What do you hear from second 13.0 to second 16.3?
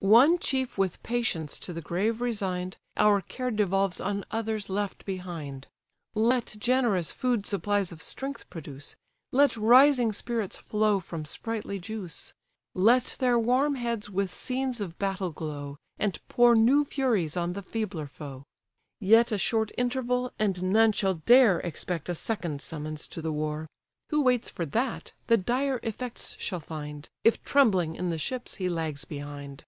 their warm heads with scenes of battle glow, And